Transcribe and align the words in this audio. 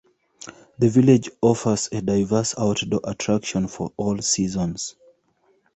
The 0.79 0.89
village 0.89 1.29
offers 1.43 1.89
a 1.91 2.01
diverse 2.01 2.55
outdoor 2.57 3.01
attractions 3.03 3.75
for 3.75 3.93
all 3.97 4.17
seasons. 4.17 4.95